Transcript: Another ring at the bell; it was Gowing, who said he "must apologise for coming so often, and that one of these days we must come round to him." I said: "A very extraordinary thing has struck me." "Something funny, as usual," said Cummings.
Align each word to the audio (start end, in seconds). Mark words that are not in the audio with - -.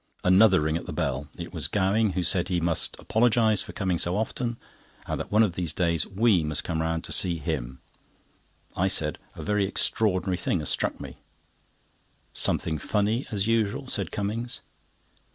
Another 0.23 0.61
ring 0.61 0.77
at 0.77 0.87
the 0.87 0.93
bell; 0.93 1.29
it 1.37 1.53
was 1.53 1.67
Gowing, 1.67 2.13
who 2.13 2.23
said 2.23 2.47
he 2.49 2.59
"must 2.59 2.95
apologise 2.97 3.61
for 3.61 3.71
coming 3.71 3.99
so 3.99 4.15
often, 4.17 4.57
and 5.05 5.19
that 5.19 5.31
one 5.31 5.43
of 5.43 5.53
these 5.53 5.73
days 5.73 6.07
we 6.07 6.43
must 6.43 6.63
come 6.63 6.81
round 6.81 7.03
to 7.03 7.29
him." 7.37 7.81
I 8.75 8.87
said: 8.87 9.19
"A 9.35 9.43
very 9.43 9.67
extraordinary 9.67 10.37
thing 10.37 10.57
has 10.57 10.69
struck 10.69 10.99
me." 10.99 11.17
"Something 12.33 12.79
funny, 12.79 13.27
as 13.29 13.45
usual," 13.45 13.85
said 13.85 14.11
Cummings. 14.11 14.61